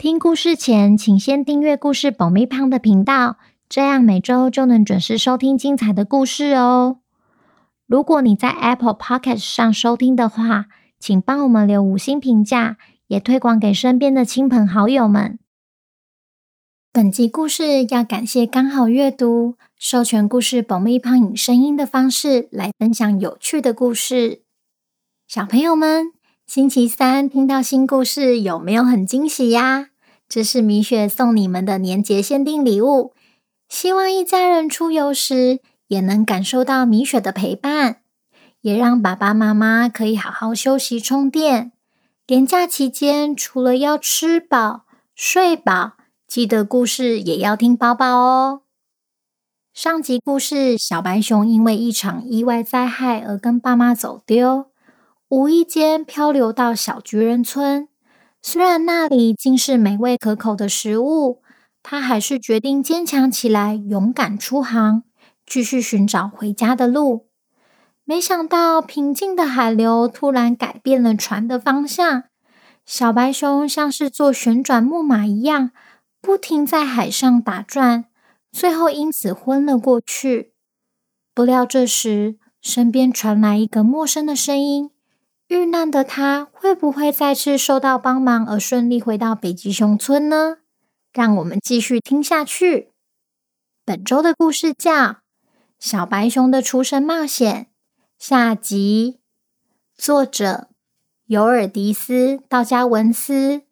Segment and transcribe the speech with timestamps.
[0.00, 3.36] 听故事前，请先订阅故事保密胖的频道，
[3.68, 7.00] 这样每周就能准时收听精彩的故事哦。
[7.86, 10.68] 如果你在 Apple Podcast 上收听的话，
[10.98, 15.38] 请帮我们留五星评价，也推广给身边的亲朋好友们。
[16.90, 24.44] 本集故事要感谢刚好阅读授权故事保密胖以声音的方式来分享有趣的故事。
[25.28, 26.12] 小朋友们，
[26.52, 29.90] 星期三听到新故事有没有很惊喜呀？
[30.28, 33.14] 这是米雪送你们的年节限定礼物，
[33.68, 38.00] 希望一家人出游时也能感受到米雪的陪伴，
[38.62, 41.70] 也让爸爸妈妈可以好好休息充电。
[42.26, 45.92] 连假期间，除了要吃饱睡饱，
[46.26, 48.62] 记得故事也要听饱饱哦。
[49.72, 54.69] 上集故事，小白熊因为一场意外灾害而跟爸妈走丢，
[55.30, 57.86] 无意间漂流到小橘人村。
[58.42, 61.40] 虽然那里尽是美味可口的食物，
[61.84, 65.04] 他还是决定坚强起来，勇敢出航，
[65.46, 67.28] 继续寻找回家的路。
[68.02, 72.24] 没想到，平静的海流突然改变了船的方向，
[72.84, 75.70] 小白熊像是坐旋转木马一样，
[76.20, 78.06] 不停在海上打转，
[78.50, 80.54] 最后因此昏了过去。
[81.32, 84.90] 不料这时，身边传来一个陌生的声音。
[85.50, 90.58] 遇难的他会不会再次受到帮忙而顺利回到北极熊村呢？
[91.12, 92.92] 让我们继续听下去。
[93.84, 94.92] 本周的故事叫
[95.80, 97.64] 《小白熊的厨神冒险》
[98.16, 99.18] 下集，
[99.96, 100.68] 作者
[101.26, 103.62] 尤尔迪斯·道加文斯，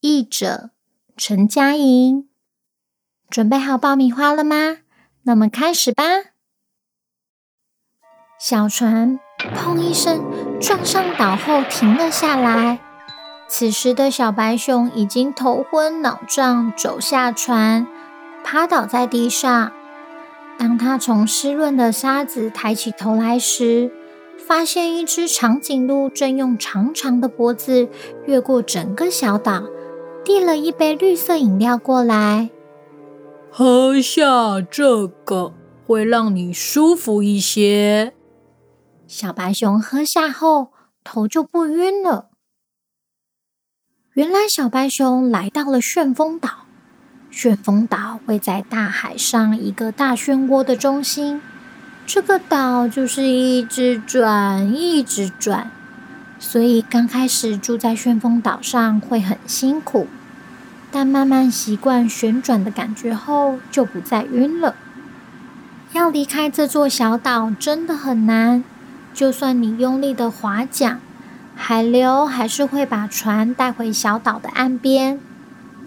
[0.00, 0.72] 译者
[1.16, 2.28] 陈佳莹。
[3.30, 4.80] 准备好爆米花了吗？
[5.22, 6.04] 那么开始吧。
[8.38, 9.18] 小船。
[9.56, 10.24] 砰一声，
[10.60, 12.78] 撞上岛后停了下来。
[13.48, 17.86] 此时的小白熊已经头昏脑胀，走下船，
[18.42, 19.72] 趴倒在地上。
[20.58, 23.90] 当他从湿润的沙子抬起头来时，
[24.46, 27.88] 发现一只长颈鹿正用长长的脖子
[28.26, 29.64] 越过整个小岛，
[30.24, 32.50] 递了一杯绿色饮料过来。
[33.50, 35.52] 喝下这个，
[35.86, 38.14] 会让你舒服一些。
[39.12, 40.72] 小白熊喝下后，
[41.04, 42.30] 头就不晕了。
[44.14, 46.64] 原来小白熊来到了旋风岛。
[47.30, 51.42] 旋风岛位在大海上一个大漩涡的中心。
[52.06, 55.70] 这个岛就是一直转，一直转。
[56.38, 60.06] 所以刚开始住在旋风岛上会很辛苦，
[60.90, 64.74] 但慢慢习惯旋转的感觉后，就不再晕了。
[65.92, 68.64] 要离开这座小岛真的很难。
[69.14, 70.98] 就算你用力的划桨，
[71.54, 75.20] 海流还是会把船带回小岛的岸边。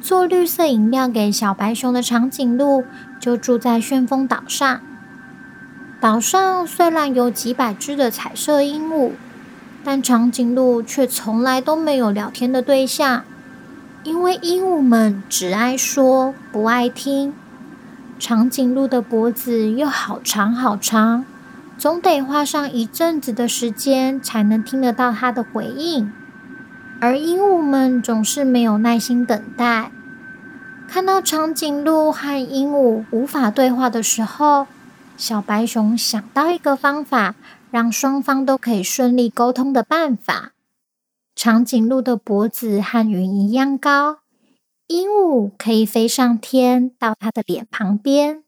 [0.00, 2.84] 做绿色饮料给小白熊的长颈鹿
[3.20, 4.80] 就住在旋风岛上。
[6.00, 9.10] 岛上虽然有几百只的彩色鹦鹉，
[9.84, 13.22] 但长颈鹿却从来都没有聊天的对象，
[14.02, 17.34] 因为鹦鹉们只爱说不爱听。
[18.18, 21.26] 长颈鹿的脖子又好长好长。
[21.80, 26.12] 总得花上一阵子的时间才能听得到它的回应，
[27.00, 29.90] 而鹦鹉们总是没有耐心等待。
[30.86, 34.66] 看到长颈鹿和鹦鹉无法对话的时候，
[35.16, 37.34] 小白熊想到一个方法，
[37.70, 40.52] 让双方都可以顺利沟通的办法。
[41.34, 44.18] 长颈鹿的脖子和云一样高，
[44.88, 48.42] 鹦鹉可以飞上天到它的脸旁边。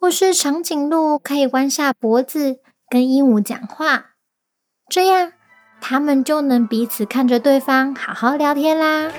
[0.00, 2.58] 或是长颈鹿可以弯下脖子
[2.88, 4.12] 跟鹦鹉讲话，
[4.88, 5.32] 这样
[5.80, 9.10] 他们就能彼此看着对方好好聊天啦。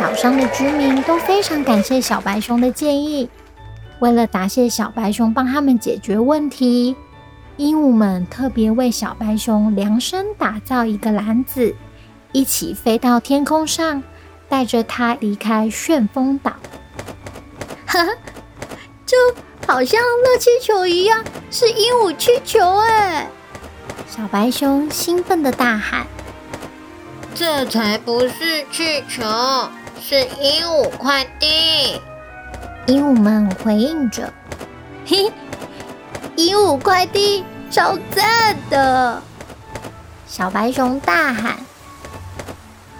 [0.00, 3.28] 岛上的居民都非常感谢小白熊的建议，
[4.00, 6.96] 为了答谢小白熊帮他们解决问题，
[7.58, 11.76] 鹦鹉们特别为小白熊量身打造一个篮子，
[12.32, 14.02] 一起飞到天空上，
[14.48, 16.52] 带着它离开旋风岛。
[17.86, 18.12] 哈哈，
[19.04, 19.16] 就。
[19.66, 23.28] 好像热气球一样，是鹦鹉气球哎！
[24.08, 26.06] 小白熊兴奋的大喊
[27.34, 29.22] ：“这才不是气球，
[30.00, 32.00] 是鹦鹉快递！”
[32.86, 34.30] 鹦鹉们回应着
[35.06, 35.32] ：“嘿，
[36.36, 39.22] 鹦鹉快递超赞的！”
[40.26, 41.56] 小白熊大喊。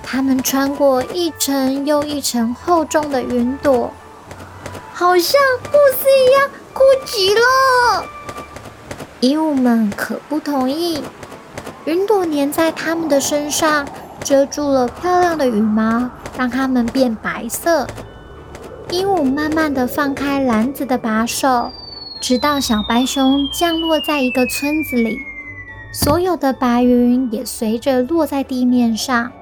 [0.02, 3.90] 他们穿过一层又一层厚重的云朵，
[4.92, 8.04] 好像慕斯一样酷极了。
[9.20, 11.02] 鹦鹉们可不同意，
[11.84, 13.86] 云朵粘在它们的身上，
[14.22, 17.86] 遮住了漂亮的羽毛，让它们变白色。
[18.90, 21.70] 鹦鹉慢慢地放开篮子的把手，
[22.20, 25.18] 直到小白熊降落在一个村子里，
[25.92, 29.32] 所有的白云也随着落在地面上。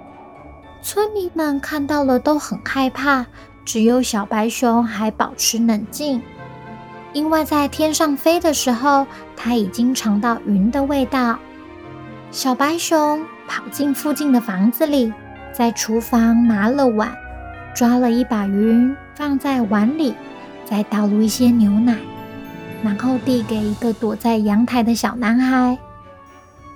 [0.82, 3.26] 村民们看到了都很害怕，
[3.65, 6.23] 只有小白熊还保持冷静，
[7.12, 11.39] 因为在天上飞的时候，它已经尝到云的味道。
[12.31, 15.12] 小白熊跑进附近的房子里，
[15.53, 17.12] 在厨房拿了碗，
[17.75, 20.15] 抓了一把云放在碗里，
[20.65, 21.97] 再倒入一些牛奶，
[22.83, 25.79] 然后递给一个躲在阳台的小男孩：“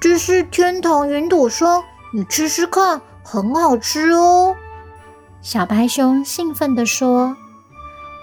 [0.01, 1.83] 这是天堂云朵霜，
[2.13, 4.55] 你吃吃看。”很好吃哦，
[5.45, 7.37] 小白熊兴奋地说。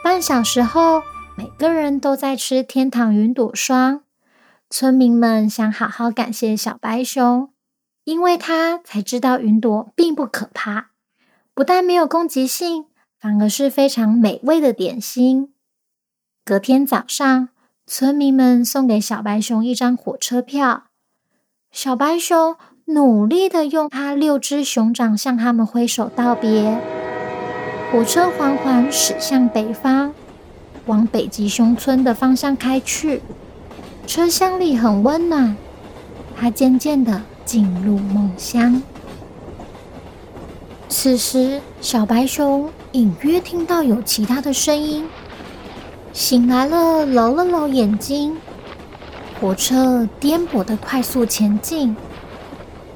[0.04, 1.04] 半小时后，
[1.38, 4.02] 每个人都在吃天堂云朵霜。
[4.72, 7.52] 村民们想好好感谢小白熊，
[8.06, 10.90] 因为他才知道云朵并不可怕，
[11.54, 12.88] 不但没有攻击性，
[13.20, 15.54] 反而是非常美味的点心。
[16.44, 17.50] 隔天早上，
[17.86, 20.86] 村民们送给小白熊一张火车票。
[21.72, 22.58] 小白熊。
[22.86, 26.82] 努力地用它六只熊掌向他们挥手道别。
[27.92, 30.14] 火车缓缓驶向北方，
[30.86, 33.22] 往北极熊村的方向开去。
[34.08, 35.58] 车厢里很温暖，
[36.40, 38.82] 它渐渐地进入梦乡。
[40.88, 45.06] 此时，小白熊隐约听到有其他的声音，
[46.14, 48.38] 醒来了，揉了揉眼睛。
[49.42, 51.94] 火车颠簸地快速前进。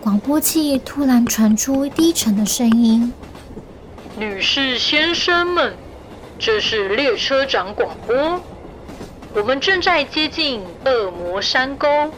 [0.02, 3.12] 广播器突然传出低沉的声音
[4.18, 5.74] ：“女士、先生们，
[6.40, 8.42] 这是列车长广播。
[9.34, 12.14] 我们正在接近恶魔山沟，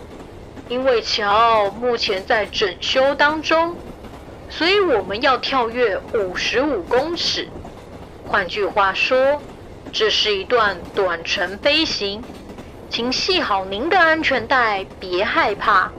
[0.70, 3.76] 因为桥目前在整修当中，
[4.48, 7.48] 所以我们要跳跃五十五公尺。
[8.28, 9.42] 换句话说，
[9.92, 12.24] 这是一段短程飞行，
[12.92, 15.92] 请系好您的安全带，别害怕。”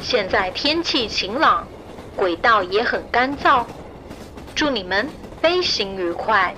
[0.00, 1.66] 现在天气晴朗，
[2.14, 3.64] 轨道也很干燥。
[4.54, 5.08] 祝你们
[5.42, 6.54] 飞行愉快。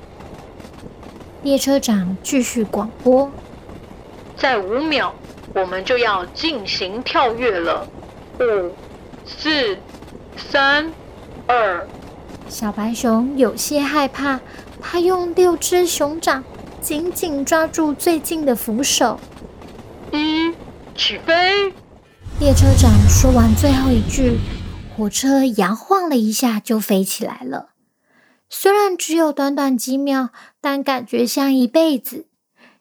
[1.43, 3.31] 列车长继续广播：
[4.37, 5.11] 在五秒，
[5.55, 7.89] 我们就要进行跳跃了。
[8.39, 8.71] 五、
[9.27, 9.79] 四、
[10.37, 10.93] 三、
[11.47, 11.89] 二。
[12.49, 14.39] 小白熊有些害怕，
[14.83, 16.45] 它用六只熊掌
[16.83, 19.19] 紧紧抓住最近的扶手。
[20.13, 20.53] 一，
[20.95, 21.73] 起飞。
[22.39, 24.39] 列车长说完最后一句，
[24.95, 27.71] 火车摇晃了一下就飞起来了。
[28.57, 30.29] 虽然只有短短几秒，
[30.61, 32.27] 但感觉像一辈子。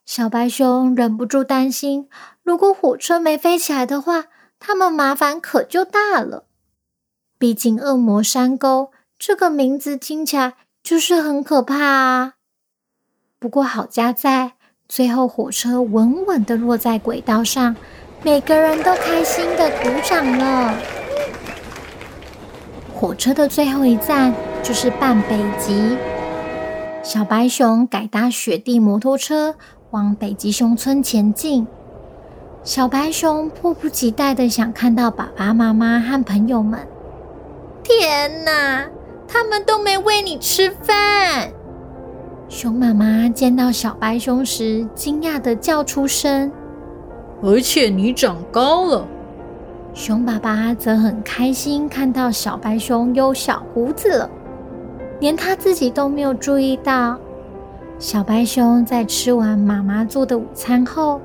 [0.06, 2.08] 小白熊忍不住担心，
[2.44, 4.26] 如果火车没飞起来的话，
[4.60, 6.46] 他们麻烦可就大了。
[7.40, 10.54] 毕竟“恶魔山沟”这个名字听起来
[10.84, 12.34] 就是很可怕啊。
[13.40, 14.54] 不过好家在，
[14.88, 17.76] 最后火车稳稳地落在轨道上。
[18.22, 20.78] 每个人都开心的鼓掌了。
[22.94, 24.32] 火车的最后一站
[24.64, 25.98] 就是半北极。
[27.04, 29.56] 小白熊改搭雪地摩托车
[29.92, 31.68] 往北极熊村前进。
[32.64, 36.80] 小白熊迫不及待的想看到爸爸妈妈和朋友们。
[37.84, 38.86] 天哪，
[39.28, 41.52] 他们都没喂你吃饭！
[42.48, 46.50] 熊妈妈见到小白熊时，惊讶的叫出声。
[47.42, 49.06] 而且你长高了，
[49.94, 54.30] 熊爸爸则很开心看到小白熊有小胡子了，
[55.24, 57.18] 连他自己都没有注意到。
[57.98, 61.22] 小白熊在吃完妈妈做的午餐后，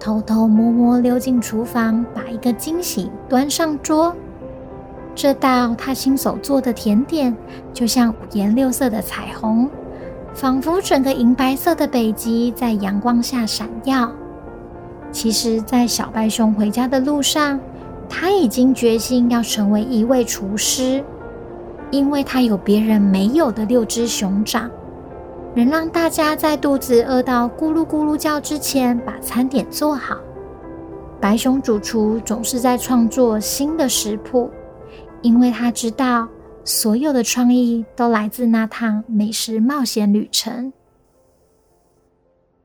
[0.00, 4.16] 偷偷摸摸溜进厨房，把一个惊喜端上桌。
[5.14, 7.36] 这道他亲手做的甜点，
[7.74, 9.68] 就像五颜六色的彩虹，
[10.32, 14.10] 仿佛整个银白色的北极在阳光下闪耀。
[15.10, 17.60] 其实，在小白熊回家的路上，
[18.08, 21.04] 他已经决心要成为一位厨师，
[21.92, 24.68] 因为他有别人没有的六只熊掌，
[25.54, 30.16] 能让大家在肚子饿到咕噜咕噜叫之前把餐点做好。
[31.20, 34.50] 白熊主厨总是在创作新的食谱，
[35.20, 36.26] 因为他知道
[36.64, 40.72] 所有的创意都来自那趟美食冒险旅程。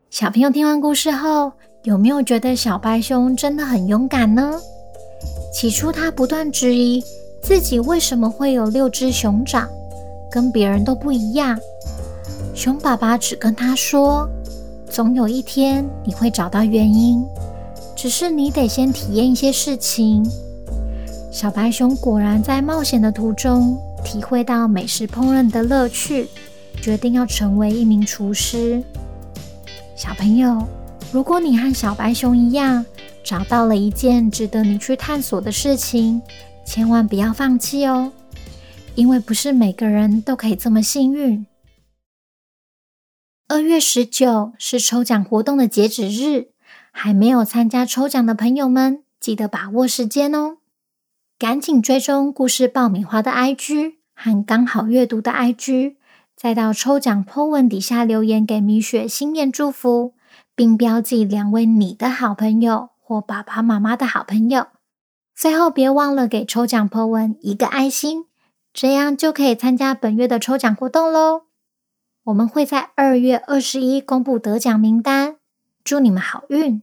[0.10, 1.51] 小朋友听完故事后，
[1.84, 4.57] 有没有觉得小白熊真的很勇敢呢？
[5.53, 7.03] 起初，他不断质疑
[7.41, 9.70] 自己为什么会有六只熊掌，
[10.29, 11.58] 跟别人都不一样。
[12.53, 14.27] 熊爸爸只跟他说
[14.89, 17.24] ：“总有一天你会找到原因，
[17.96, 20.25] 只是你得先体验一些事情。”
[21.32, 26.27] 小白熊果然在冒险的途中体会到美食烹饪的乐趣，
[26.82, 28.84] 决定要成为一名厨师。
[29.96, 30.62] 小朋友。
[31.10, 32.86] 如果你和小白熊一样
[33.24, 36.22] 找到了一件值得你去探索的事情，
[36.67, 38.12] 千万不要放弃哦，
[38.93, 41.47] 因为不是每个人都可以这么幸运。
[43.47, 46.50] 二月十九是抽奖活动的截止日，
[46.91, 50.57] 还没有参加抽奖的朋友们，记得把握时间哦，
[51.39, 55.95] 赶紧追踪故事爆米花的 IG 和刚好阅读的 IG，
[56.36, 60.13] 再到抽奖 po 文底下留言给米雪新年祝福。
[60.53, 64.65] 并标记两位你的好朋友或爸爸妈妈的好朋友，
[65.38, 68.25] 最后别忘了给抽奖 po 文一个爱心，
[68.74, 71.44] 这样就可以参加本月的抽奖活动喽。
[72.24, 75.38] 我们会在二月二十一公布得奖名单，
[75.84, 76.82] 祝你们好运。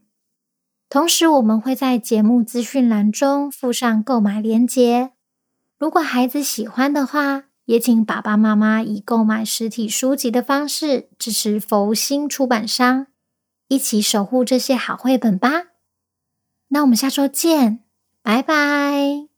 [0.89, 5.11] 同时，我们会在节目资讯栏中附上购买链接。
[5.77, 13.09] 如果孩子喜欢的话，也请爸爸妈妈以购买实体书籍的方式支持佛心出版商。
[13.67, 15.65] 一起守护这些好绘本吧！
[16.69, 17.84] 那我们下周见，
[18.25, 19.34] 拜拜。